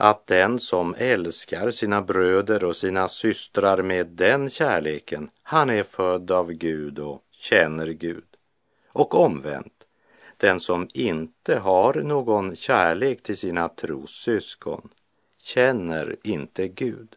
att 0.00 0.26
den 0.26 0.58
som 0.58 0.94
älskar 0.98 1.70
sina 1.70 2.02
bröder 2.02 2.64
och 2.64 2.76
sina 2.76 3.08
systrar 3.08 3.82
med 3.82 4.06
den 4.06 4.50
kärleken, 4.50 5.30
han 5.42 5.70
är 5.70 5.82
född 5.82 6.30
av 6.30 6.52
Gud 6.52 6.98
och 6.98 7.22
känner 7.30 7.86
Gud. 7.86 8.24
Och 8.92 9.14
omvänt, 9.14 9.86
den 10.36 10.60
som 10.60 10.88
inte 10.94 11.58
har 11.58 11.94
någon 11.94 12.56
kärlek 12.56 13.22
till 13.22 13.36
sina 13.36 13.68
trossyskon 13.68 14.88
känner 15.42 16.16
inte 16.22 16.68
Gud. 16.68 17.16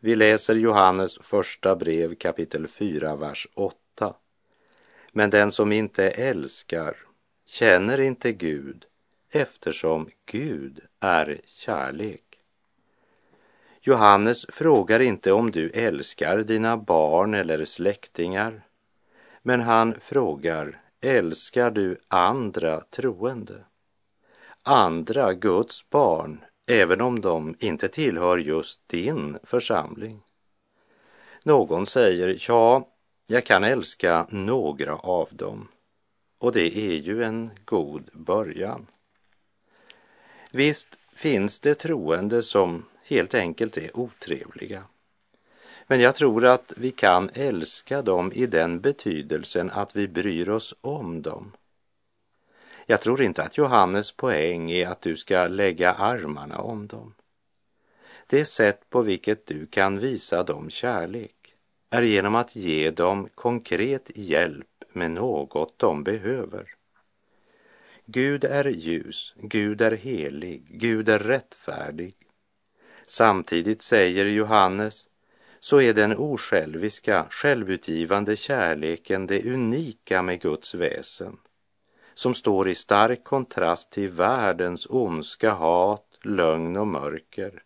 Vi 0.00 0.14
läser 0.14 0.54
Johannes 0.54 1.18
första 1.18 1.76
brev 1.76 2.14
kapitel 2.14 2.68
4, 2.68 3.16
vers 3.16 3.48
8. 3.54 4.14
Men 5.12 5.30
den 5.30 5.52
som 5.52 5.72
inte 5.72 6.10
älskar 6.10 6.96
känner 7.46 8.00
inte 8.00 8.32
Gud 8.32 8.86
eftersom 9.30 10.10
Gud 10.26 10.80
är 11.00 11.40
kärlek. 11.44 12.22
Johannes 13.80 14.46
frågar 14.48 15.00
inte 15.00 15.32
om 15.32 15.50
du 15.50 15.70
älskar 15.70 16.38
dina 16.38 16.76
barn 16.76 17.34
eller 17.34 17.64
släktingar, 17.64 18.62
men 19.42 19.60
han 19.60 19.94
frågar, 20.00 20.80
älskar 21.00 21.70
du 21.70 21.98
andra 22.08 22.80
troende? 22.80 23.64
Andra 24.62 25.34
Guds 25.34 25.90
barn, 25.90 26.44
även 26.66 27.00
om 27.00 27.20
de 27.20 27.54
inte 27.58 27.88
tillhör 27.88 28.38
just 28.38 28.88
din 28.88 29.38
församling. 29.42 30.22
Någon 31.44 31.86
säger, 31.86 32.38
ja, 32.48 32.88
jag 33.26 33.46
kan 33.46 33.64
älska 33.64 34.26
några 34.30 34.96
av 34.96 35.28
dem. 35.32 35.68
Och 36.38 36.52
det 36.52 36.78
är 36.78 36.96
ju 36.96 37.24
en 37.24 37.50
god 37.64 38.10
början. 38.12 38.86
Visst 40.50 40.98
finns 41.14 41.58
det 41.58 41.74
troende 41.74 42.42
som 42.42 42.84
helt 43.04 43.34
enkelt 43.34 43.76
är 43.76 43.96
otrevliga. 43.96 44.84
Men 45.86 46.00
jag 46.00 46.14
tror 46.14 46.44
att 46.44 46.72
vi 46.76 46.90
kan 46.90 47.30
älska 47.34 48.02
dem 48.02 48.32
i 48.32 48.46
den 48.46 48.80
betydelsen 48.80 49.70
att 49.70 49.96
vi 49.96 50.08
bryr 50.08 50.48
oss 50.48 50.74
om 50.80 51.22
dem. 51.22 51.52
Jag 52.86 53.00
tror 53.00 53.22
inte 53.22 53.42
att 53.42 53.58
Johannes 53.58 54.12
poäng 54.12 54.70
är 54.70 54.88
att 54.88 55.00
du 55.00 55.16
ska 55.16 55.46
lägga 55.46 55.92
armarna 55.92 56.58
om 56.58 56.86
dem. 56.86 57.14
Det 58.26 58.44
sätt 58.44 58.90
på 58.90 59.02
vilket 59.02 59.46
du 59.46 59.66
kan 59.66 59.98
visa 59.98 60.42
dem 60.42 60.70
kärlek 60.70 61.54
är 61.90 62.02
genom 62.02 62.34
att 62.34 62.56
ge 62.56 62.90
dem 62.90 63.28
konkret 63.34 64.10
hjälp 64.14 64.84
med 64.92 65.10
något 65.10 65.78
de 65.78 66.04
behöver. 66.04 66.75
Gud 68.08 68.44
är 68.44 68.64
ljus, 68.64 69.34
Gud 69.36 69.82
är 69.82 69.90
helig, 69.90 70.66
Gud 70.68 71.08
är 71.08 71.18
rättfärdig. 71.18 72.14
Samtidigt 73.06 73.82
säger 73.82 74.24
Johannes, 74.24 75.08
så 75.60 75.80
är 75.80 75.94
den 75.94 76.16
osjälviska, 76.16 77.26
självutgivande 77.30 78.36
kärleken 78.36 79.26
det 79.26 79.52
unika 79.52 80.22
med 80.22 80.40
Guds 80.40 80.74
väsen, 80.74 81.36
som 82.14 82.34
står 82.34 82.68
i 82.68 82.74
stark 82.74 83.24
kontrast 83.24 83.90
till 83.90 84.08
världens 84.08 84.86
ondska, 84.90 85.50
hat, 85.50 86.18
lögn 86.22 86.76
och 86.76 86.86
mörker. 86.86 87.62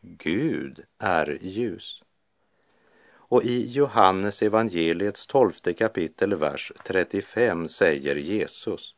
Gud 0.00 0.84
är 0.98 1.38
ljus. 1.40 2.02
Och 3.12 3.42
i 3.44 3.70
Johannes 3.70 4.42
evangeliets 4.42 5.26
tolfte 5.26 5.72
kapitel, 5.72 6.34
vers 6.34 6.72
35 6.84 7.68
säger 7.68 8.16
Jesus 8.16 8.94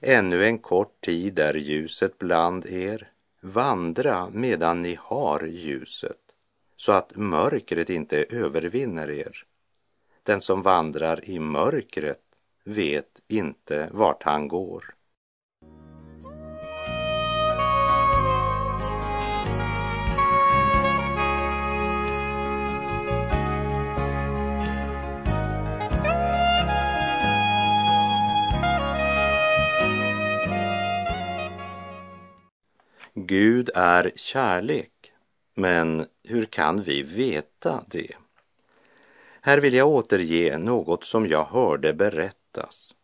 Ännu 0.00 0.44
en 0.44 0.58
kort 0.58 1.00
tid 1.00 1.38
är 1.38 1.54
ljuset 1.54 2.18
bland 2.18 2.66
er. 2.66 3.10
Vandra 3.40 4.30
medan 4.32 4.82
ni 4.82 4.98
har 5.00 5.46
ljuset, 5.46 6.20
så 6.76 6.92
att 6.92 7.16
mörkret 7.16 7.90
inte 7.90 8.24
övervinner 8.30 9.10
er. 9.10 9.44
Den 10.22 10.40
som 10.40 10.62
vandrar 10.62 11.28
i 11.28 11.38
mörkret 11.38 12.22
vet 12.64 13.20
inte 13.28 13.88
vart 13.92 14.22
han 14.22 14.48
går. 14.48 14.95
Gud 33.28 33.70
är 33.74 34.12
kärlek, 34.16 35.12
men 35.54 36.06
hur 36.24 36.44
kan 36.44 36.82
vi 36.82 37.02
veta 37.02 37.84
det? 37.86 38.12
Här 39.40 39.60
vill 39.60 39.74
jag 39.74 39.88
återge 39.88 40.58
något 40.58 41.04
som 41.04 41.26
jag 41.26 41.44
hörde 41.44 41.92
berättas. 41.92 42.94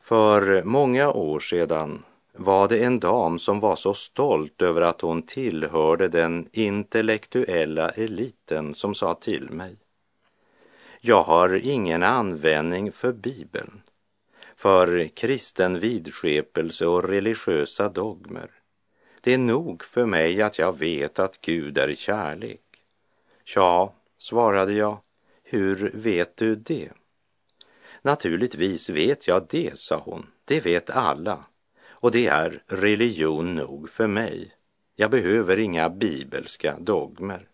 För 0.00 0.62
många 0.62 1.12
år 1.12 1.40
sedan 1.40 2.04
var 2.32 2.68
det 2.68 2.84
en 2.84 3.00
dam 3.00 3.38
som 3.38 3.60
var 3.60 3.76
så 3.76 3.94
stolt 3.94 4.62
över 4.62 4.82
att 4.82 5.00
hon 5.00 5.22
tillhörde 5.22 6.08
den 6.08 6.48
intellektuella 6.52 7.90
eliten 7.90 8.74
som 8.74 8.94
sa 8.94 9.14
till 9.14 9.50
mig. 9.50 9.76
Jag 11.00 11.22
har 11.22 11.54
ingen 11.54 12.02
användning 12.02 12.92
för 12.92 13.12
Bibeln, 13.12 13.82
för 14.56 15.08
kristen 15.08 15.78
vidskepelse 15.78 16.86
och 16.86 17.04
religiösa 17.04 17.88
dogmer. 17.88 18.55
Det 19.26 19.34
är 19.34 19.38
nog 19.38 19.84
för 19.84 20.06
mig 20.06 20.42
att 20.42 20.58
jag 20.58 20.78
vet 20.78 21.18
att 21.18 21.40
Gud 21.40 21.78
är 21.78 21.94
kärlek. 21.94 22.60
Ja, 23.54 23.94
svarade 24.18 24.72
jag, 24.72 24.98
hur 25.42 25.90
vet 25.94 26.36
du 26.36 26.56
det? 26.56 26.90
Naturligtvis 28.02 28.88
vet 28.88 29.26
jag 29.26 29.46
det, 29.50 29.78
sa 29.78 30.02
hon. 30.04 30.26
Det 30.44 30.60
vet 30.60 30.90
alla. 30.90 31.44
Och 31.86 32.10
det 32.10 32.26
är 32.26 32.62
religion 32.66 33.54
nog 33.54 33.90
för 33.90 34.06
mig. 34.06 34.54
Jag 34.94 35.10
behöver 35.10 35.58
inga 35.58 35.88
bibelska 35.88 36.78
dogmer. 36.78 37.48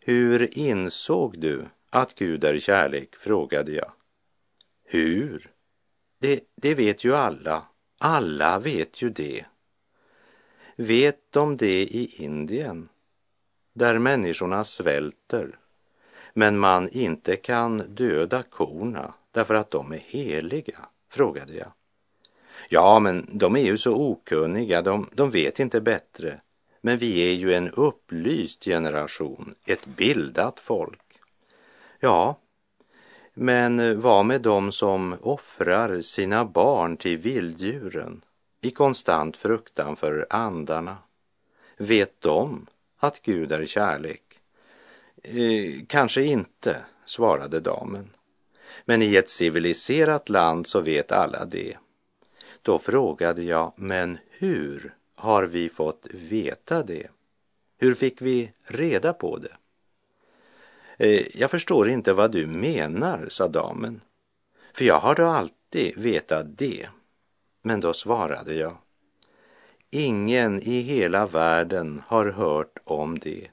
Hur 0.00 0.58
insåg 0.58 1.38
du 1.38 1.66
att 1.90 2.14
Gud 2.14 2.44
är 2.44 2.58
kärlek? 2.58 3.16
frågade 3.16 3.72
jag. 3.72 3.92
Hur? 4.84 5.50
Det, 6.18 6.40
det 6.56 6.74
vet 6.74 7.04
ju 7.04 7.14
alla. 7.14 7.62
Alla 7.98 8.58
vet 8.58 9.02
ju 9.02 9.10
det, 9.10 9.44
Vet 10.76 11.32
de 11.32 11.56
det 11.56 11.82
i 11.82 12.14
Indien, 12.24 12.88
där 13.72 13.98
människorna 13.98 14.64
svälter, 14.64 15.58
men 16.32 16.58
man 16.58 16.88
inte 16.88 17.36
kan 17.36 17.94
döda 17.94 18.42
korna 18.42 19.14
därför 19.30 19.54
att 19.54 19.70
de 19.70 19.92
är 19.92 20.02
heliga? 20.06 20.78
frågade 21.10 21.54
jag. 21.54 21.72
Ja, 22.68 22.98
men 23.00 23.28
de 23.32 23.56
är 23.56 23.64
ju 23.64 23.78
så 23.78 23.94
okunniga, 23.94 24.82
de, 24.82 25.10
de 25.12 25.30
vet 25.30 25.60
inte 25.60 25.80
bättre. 25.80 26.40
Men 26.80 26.98
vi 26.98 27.30
är 27.30 27.32
ju 27.32 27.54
en 27.54 27.70
upplyst 27.70 28.64
generation, 28.64 29.54
ett 29.66 29.86
bildat 29.86 30.60
folk. 30.60 31.00
Ja, 32.00 32.38
men 33.34 34.00
vad 34.00 34.26
med 34.26 34.40
dem 34.42 34.72
som 34.72 35.16
offrar 35.20 36.00
sina 36.00 36.44
barn 36.44 36.96
till 36.96 37.18
vilddjuren 37.18 38.24
i 38.64 38.70
konstant 38.70 39.36
fruktan 39.36 39.96
för 39.96 40.26
andarna? 40.30 40.96
Vet 41.76 42.20
de 42.20 42.66
att 42.98 43.22
Gud 43.22 43.52
är 43.52 43.66
kärlek? 43.66 44.22
Eh, 45.22 45.84
kanske 45.86 46.22
inte, 46.22 46.76
svarade 47.04 47.60
damen. 47.60 48.10
Men 48.84 49.02
i 49.02 49.16
ett 49.16 49.30
civiliserat 49.30 50.28
land 50.28 50.66
så 50.66 50.80
vet 50.80 51.12
alla 51.12 51.44
det. 51.44 51.76
Då 52.62 52.78
frågade 52.78 53.42
jag, 53.42 53.72
men 53.76 54.18
hur 54.30 54.94
har 55.14 55.44
vi 55.44 55.68
fått 55.68 56.06
veta 56.10 56.82
det? 56.82 57.06
Hur 57.78 57.94
fick 57.94 58.22
vi 58.22 58.52
reda 58.64 59.12
på 59.12 59.38
det? 59.38 59.56
Eh, 60.98 61.26
jag 61.40 61.50
förstår 61.50 61.88
inte 61.88 62.12
vad 62.12 62.32
du 62.32 62.46
menar, 62.46 63.26
sa 63.30 63.48
damen, 63.48 64.00
för 64.74 64.84
jag 64.84 64.98
har 64.98 65.14
då 65.14 65.26
alltid 65.26 65.98
vetat 65.98 66.58
det. 66.58 66.88
Men 67.66 67.80
då 67.80 67.92
svarade 67.92 68.54
jag, 68.54 68.76
ingen 69.90 70.62
i 70.62 70.80
hela 70.80 71.26
världen 71.26 72.02
har 72.06 72.26
hört 72.26 72.78
om 72.84 73.18
det 73.18 73.50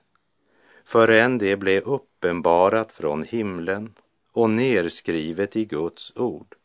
förrän 0.83 1.37
det 1.37 1.57
blev 1.57 1.83
uppenbarat 1.83 2.91
från 2.91 3.23
himlen 3.23 3.93
och 4.31 4.49
nerskrivet 4.49 5.55
i 5.55 5.65
Guds 5.65 6.13
ord. 6.15 6.55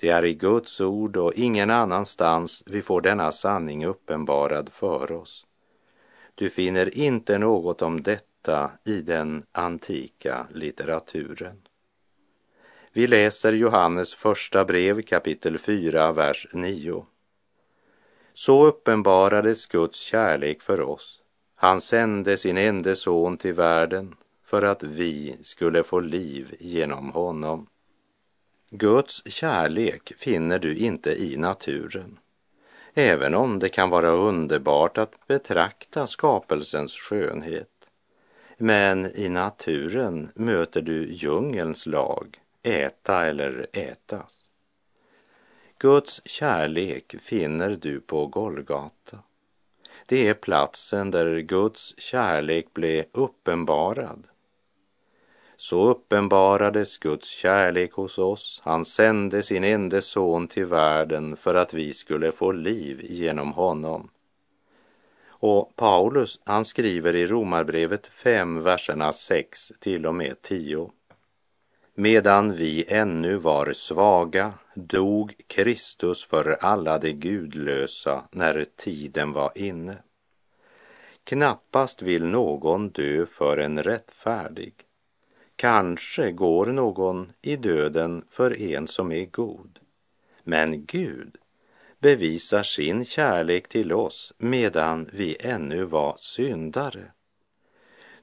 Det 0.00 0.08
är 0.08 0.24
i 0.24 0.34
Guds 0.34 0.80
ord 0.80 1.16
och 1.16 1.32
ingen 1.34 1.70
annanstans 1.70 2.62
vi 2.66 2.82
får 2.82 3.00
denna 3.00 3.32
sanning 3.32 3.86
uppenbarad 3.86 4.68
för 4.68 5.12
oss. 5.12 5.46
Du 6.34 6.50
finner 6.50 6.98
inte 6.98 7.38
något 7.38 7.82
om 7.82 8.02
detta 8.02 8.70
i 8.84 9.00
den 9.00 9.44
antika 9.52 10.46
litteraturen. 10.52 11.67
Vi 12.98 13.06
läser 13.06 13.52
Johannes 13.52 14.14
första 14.14 14.64
brev 14.64 15.02
kapitel 15.02 15.58
4, 15.58 16.12
vers 16.12 16.46
9. 16.52 17.06
Så 18.34 18.66
uppenbarades 18.66 19.66
Guds 19.66 20.00
kärlek 20.00 20.62
för 20.62 20.80
oss. 20.80 21.20
Han 21.54 21.80
sände 21.80 22.36
sin 22.36 22.58
enda 22.58 22.94
son 22.94 23.36
till 23.36 23.52
världen 23.52 24.14
för 24.44 24.62
att 24.62 24.82
vi 24.82 25.36
skulle 25.42 25.82
få 25.82 26.00
liv 26.00 26.56
genom 26.60 27.10
honom. 27.10 27.66
Guds 28.70 29.22
kärlek 29.26 30.12
finner 30.16 30.58
du 30.58 30.76
inte 30.76 31.10
i 31.10 31.36
naturen, 31.36 32.18
även 32.94 33.34
om 33.34 33.58
det 33.58 33.68
kan 33.68 33.90
vara 33.90 34.10
underbart 34.10 34.98
att 34.98 35.26
betrakta 35.26 36.06
skapelsens 36.06 36.92
skönhet. 36.92 37.90
Men 38.56 39.06
i 39.06 39.28
naturen 39.28 40.30
möter 40.34 40.80
du 40.80 41.12
djungelns 41.12 41.86
lag, 41.86 42.38
äta 42.68 43.26
eller 43.26 43.66
ätas. 43.72 44.48
Guds 45.78 46.22
kärlek 46.24 47.14
finner 47.20 47.70
du 47.70 48.00
på 48.00 48.26
Golgata. 48.26 49.18
Det 50.06 50.28
är 50.28 50.34
platsen 50.34 51.10
där 51.10 51.38
Guds 51.38 51.94
kärlek 51.98 52.74
blev 52.74 53.04
uppenbarad 53.12 54.28
så 55.60 55.88
uppenbarades 55.88 56.98
Guds 56.98 57.28
kärlek 57.28 57.92
hos 57.92 58.18
oss. 58.18 58.60
Han 58.64 58.84
sände 58.84 59.42
sin 59.42 59.64
enda 59.64 60.00
son 60.00 60.48
till 60.48 60.66
världen 60.66 61.36
för 61.36 61.54
att 61.54 61.74
vi 61.74 61.92
skulle 61.92 62.32
få 62.32 62.52
liv 62.52 63.00
genom 63.02 63.52
honom. 63.52 64.10
Och 65.28 65.76
Paulus, 65.76 66.40
han 66.44 66.64
skriver 66.64 67.16
i 67.16 67.26
Romarbrevet 67.26 68.06
5, 68.06 68.62
verserna 68.62 69.12
6 69.12 69.72
till 69.80 70.06
och 70.06 70.14
med 70.14 70.42
10. 70.42 70.90
Medan 72.00 72.56
vi 72.56 72.84
ännu 72.88 73.36
var 73.36 73.72
svaga 73.72 74.52
dog 74.74 75.34
Kristus 75.46 76.24
för 76.24 76.58
alla 76.60 76.98
de 76.98 77.12
gudlösa 77.12 78.24
när 78.30 78.66
tiden 78.76 79.32
var 79.32 79.52
inne. 79.54 79.96
Knappast 81.24 82.02
vill 82.02 82.24
någon 82.24 82.88
dö 82.88 83.26
för 83.26 83.56
en 83.56 83.82
rättfärdig 83.82 84.74
Kanske 85.56 86.32
går 86.32 86.66
någon 86.66 87.32
i 87.42 87.56
döden 87.56 88.24
för 88.30 88.60
en 88.62 88.86
som 88.86 89.12
är 89.12 89.24
god. 89.24 89.78
Men 90.44 90.84
Gud 90.84 91.36
bevisar 91.98 92.62
sin 92.62 93.04
kärlek 93.04 93.68
till 93.68 93.92
oss 93.92 94.32
medan 94.38 95.10
vi 95.12 95.36
ännu 95.40 95.84
var 95.84 96.16
syndare. 96.18 97.12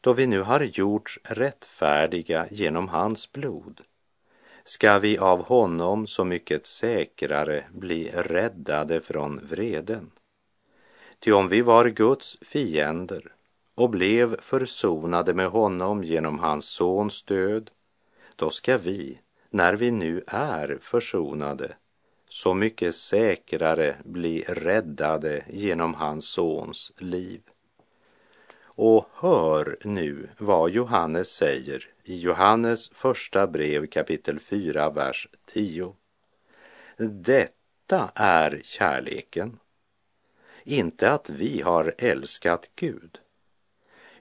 Då 0.05 0.13
vi 0.13 0.27
nu 0.27 0.41
har 0.41 0.61
gjorts 0.61 1.19
rättfärdiga 1.23 2.47
genom 2.51 2.87
hans 2.87 3.31
blod 3.31 3.81
ska 4.63 4.99
vi 4.99 5.17
av 5.17 5.45
honom 5.45 6.07
så 6.07 6.23
mycket 6.23 6.65
säkrare 6.65 7.63
bli 7.71 8.11
räddade 8.11 9.01
från 9.01 9.45
vreden. 9.45 10.11
Ty 11.19 11.31
om 11.31 11.47
vi 11.47 11.61
var 11.61 11.85
Guds 11.85 12.37
fiender 12.41 13.33
och 13.75 13.89
blev 13.89 14.41
försonade 14.41 15.33
med 15.33 15.47
honom 15.47 16.03
genom 16.03 16.39
hans 16.39 16.65
sons 16.65 17.23
död, 17.23 17.71
då 18.35 18.49
ska 18.49 18.77
vi, 18.77 19.19
när 19.49 19.73
vi 19.73 19.91
nu 19.91 20.23
är 20.27 20.77
försonade, 20.81 21.75
så 22.29 22.53
mycket 22.53 22.95
säkrare 22.95 23.95
bli 24.03 24.41
räddade 24.47 25.43
genom 25.49 25.93
hans 25.93 26.25
sons 26.25 26.91
liv. 26.97 27.41
Och 28.75 29.09
hör 29.13 29.77
nu 29.83 30.29
vad 30.38 30.69
Johannes 30.69 31.27
säger 31.27 31.89
i 32.03 32.19
Johannes 32.19 32.89
första 32.89 33.47
brev 33.47 33.85
kapitel 33.85 34.39
4, 34.39 34.89
vers 34.89 35.27
10. 35.45 35.95
Detta 36.97 38.11
är 38.15 38.61
kärleken, 38.63 39.59
inte 40.63 41.11
att 41.11 41.29
vi 41.29 41.61
har 41.61 41.95
älskat 41.97 42.69
Gud, 42.75 43.19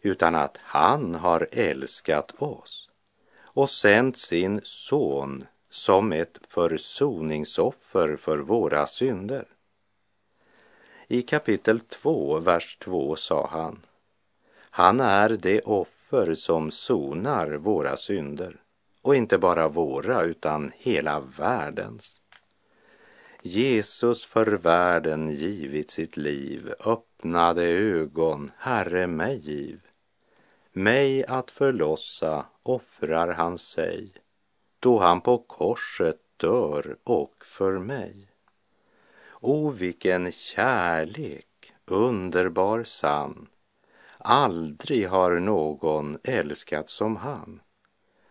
utan 0.03 0.35
att 0.35 0.59
han 0.63 1.15
har 1.15 1.49
älskat 1.53 2.43
oss 2.43 2.91
och 3.43 3.71
sänt 3.71 4.19
sin 4.19 4.61
son 4.65 5.45
som 5.71 6.13
ett 6.13 6.39
försoningsoffer 6.49 8.17
för 8.17 8.39
våra 8.39 8.87
synder. 8.87 9.47
I 11.09 11.23
kapitel 11.23 11.81
2, 11.81 12.39
vers 12.39 12.77
2 12.77 13.17
sa 13.17 13.49
han, 13.51 13.81
han 14.77 15.01
är 15.01 15.29
det 15.29 15.61
offer 15.61 16.35
som 16.35 16.71
sonar 16.71 17.53
våra 17.53 17.97
synder 17.97 18.57
och 19.03 19.17
inte 19.17 19.39
bara 19.39 19.69
våra 19.69 20.23
utan 20.23 20.73
hela 20.77 21.21
världens. 21.21 22.21
Jesus 23.43 24.25
för 24.25 24.47
världen 24.47 25.31
givit 25.31 25.91
sitt 25.91 26.17
liv, 26.17 26.73
öppnade 26.87 27.63
ögon, 27.65 28.51
Herre 28.59 29.07
mig 29.07 29.37
giv. 29.37 29.81
Mig 30.73 31.25
att 31.25 31.51
förlossa 31.51 32.47
offrar 32.63 33.33
han 33.33 33.59
sig 33.59 34.13
då 34.81 34.99
han 34.99 35.21
på 35.21 35.39
korset 35.39 36.21
dör 36.37 36.97
och 37.05 37.35
för 37.45 37.79
mig. 37.79 38.29
O, 39.41 39.71
vilken 39.71 40.33
kärlek, 40.33 41.73
underbar 41.87 42.85
sann. 42.85 43.49
Aldrig 44.27 45.09
har 45.09 45.41
någon 45.41 46.19
älskat 46.25 46.91
som 46.91 47.17
han. 47.17 47.61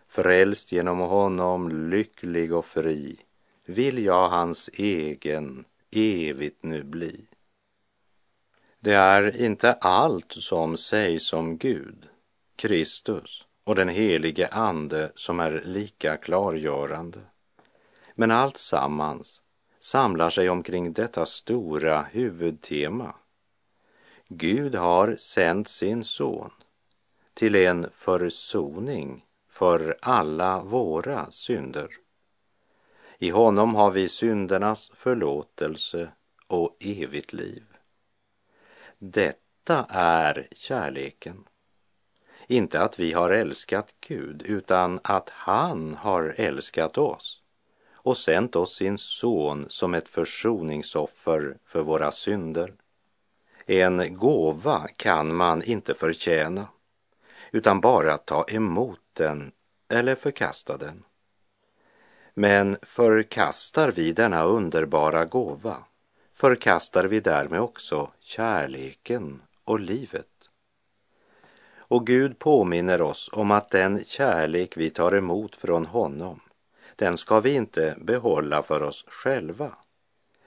Frälst 0.07 0.71
genom 0.71 0.99
honom, 0.99 1.89
lycklig 1.89 2.53
och 2.53 2.65
fri, 2.65 3.19
vill 3.65 4.05
jag 4.05 4.29
hans 4.29 4.69
egen 4.73 5.65
evigt 5.91 6.63
nu 6.63 6.83
bli. 6.83 7.27
Det 8.79 8.93
är 8.93 9.41
inte 9.41 9.73
allt 9.73 10.31
som 10.31 10.77
sägs 10.77 11.33
om 11.33 11.57
Gud 11.57 12.07
Kristus 12.55 13.45
och 13.63 13.75
den 13.75 13.89
helige 13.89 14.47
Ande 14.47 15.11
som 15.15 15.39
är 15.39 15.63
lika 15.65 16.17
klargörande. 16.17 17.19
Men 18.15 18.31
allt 18.31 18.57
sammans 18.57 19.41
samlar 19.79 20.29
sig 20.29 20.49
omkring 20.49 20.93
detta 20.93 21.25
stora 21.25 22.01
huvudtema. 22.01 23.15
Gud 24.27 24.75
har 24.75 25.15
sänt 25.15 25.67
sin 25.67 26.03
son 26.03 26.51
till 27.33 27.55
en 27.55 27.89
försoning 27.91 29.25
för 29.49 29.97
alla 30.01 30.61
våra 30.61 31.31
synder. 31.31 31.89
I 33.17 33.29
honom 33.29 33.75
har 33.75 33.91
vi 33.91 34.09
syndernas 34.09 34.91
förlåtelse 34.93 36.09
och 36.47 36.77
evigt 36.79 37.33
liv. 37.33 37.63
Detta 38.99 39.85
är 39.89 40.47
kärleken. 40.51 41.47
Inte 42.47 42.81
att 42.81 42.99
vi 42.99 43.13
har 43.13 43.31
älskat 43.31 43.95
Gud, 43.99 44.41
utan 44.41 44.99
att 45.03 45.29
han 45.29 45.95
har 45.95 46.35
älskat 46.37 46.97
oss 46.97 47.41
och 47.93 48.17
sänt 48.17 48.55
oss 48.55 48.75
sin 48.75 48.97
son 48.97 49.65
som 49.69 49.93
ett 49.93 50.09
försoningsoffer 50.09 51.57
för 51.65 51.81
våra 51.81 52.11
synder. 52.11 52.73
En 53.65 54.15
gåva 54.15 54.87
kan 54.97 55.35
man 55.35 55.63
inte 55.63 55.93
förtjäna, 55.93 56.67
utan 57.51 57.81
bara 57.81 58.17
ta 58.17 58.45
emot 58.47 58.99
den 59.13 59.51
eller 59.89 60.15
förkasta 60.15 60.77
den. 60.77 61.03
Men 62.33 62.77
förkastar 62.81 63.91
vi 63.91 64.11
denna 64.11 64.43
underbara 64.43 65.25
gåva 65.25 65.77
förkastar 66.33 67.03
vi 67.03 67.19
därmed 67.19 67.61
också 67.61 68.11
kärleken 68.19 69.41
och 69.63 69.79
livet. 69.79 70.27
Och 71.75 72.07
Gud 72.07 72.39
påminner 72.39 73.01
oss 73.01 73.29
om 73.33 73.51
att 73.51 73.69
den 73.69 74.03
kärlek 74.05 74.77
vi 74.77 74.89
tar 74.89 75.15
emot 75.15 75.55
från 75.55 75.85
honom, 75.85 76.39
den 76.95 77.17
ska 77.17 77.39
vi 77.39 77.55
inte 77.55 77.95
behålla 78.01 78.63
för 78.63 78.81
oss 78.81 79.05
själva, 79.07 79.71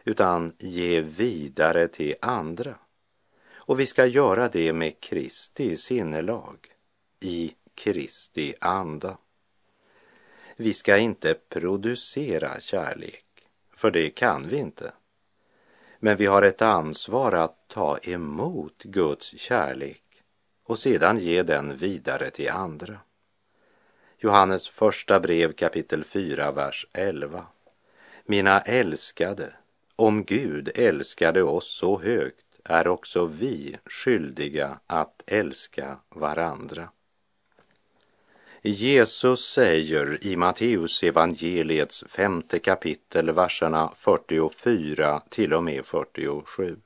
utan 0.05 0.53
ge 0.59 1.01
vidare 1.01 1.89
till 1.89 2.15
andra. 2.21 2.75
Och 3.67 3.81
vi 3.81 3.87
ska 3.87 4.07
göra 4.07 4.49
det 4.49 4.73
med 4.73 5.01
Kristi 5.01 5.77
sinnelag, 5.77 6.57
i 7.21 7.55
Kristi 7.75 8.55
anda. 8.61 9.19
Vi 10.57 10.73
ska 10.73 10.99
inte 10.99 11.35
producera 11.35 12.61
kärlek, 12.61 13.25
för 13.75 13.91
det 13.91 14.11
kan 14.11 14.49
vi 14.49 14.57
inte. 14.57 14.93
Men 15.99 16.17
vi 16.17 16.27
har 16.27 16.43
ett 16.43 16.63
ansvar 16.63 17.33
att 17.33 17.69
ta 17.69 17.99
emot 17.99 18.83
Guds 18.83 19.39
kärlek 19.39 20.23
och 20.65 20.79
sedan 20.79 21.19
ge 21.19 21.43
den 21.43 21.77
vidare 21.77 22.31
till 22.31 22.51
andra. 22.51 22.99
Johannes 24.19 24.69
första 24.69 25.21
brev 25.21 25.53
kapitel 25.53 26.05
4, 26.05 26.53
vers 26.53 26.87
11. 26.93 27.47
Mina 28.25 28.61
älskade, 28.61 29.53
om 29.97 30.25
Gud 30.25 30.71
älskade 30.75 31.43
oss 31.43 31.79
så 31.79 32.01
högt 32.01 32.46
är 32.69 32.89
också 32.89 33.27
vi 33.27 33.77
skyldiga 33.87 34.79
att 34.87 35.23
älska 35.27 35.99
varandra. 36.09 36.89
Jesus 38.63 39.53
säger 39.53 40.27
i 40.27 40.37
Matteus 40.37 41.03
evangeliets 41.03 42.05
femte 42.09 42.59
kapitel, 42.59 43.31
verserna 43.31 43.93
44 43.97 45.23
till 45.31 45.53
och 45.55 45.65
med 45.65 45.85
47. 45.85 46.77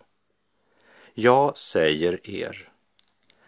Jag 1.15 1.57
säger 1.59 2.31
er, 2.31 2.70